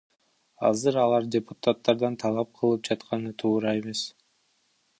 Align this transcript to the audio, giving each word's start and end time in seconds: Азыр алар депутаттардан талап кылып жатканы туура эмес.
Азыр 0.69 0.95
алар 1.01 1.27
депутаттардан 1.35 2.17
талап 2.23 2.51
кылып 2.61 2.89
жатканы 2.89 3.35
туура 3.43 3.75
эмес. 3.83 4.03